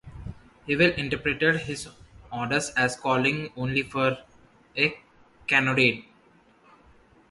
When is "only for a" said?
3.55-4.99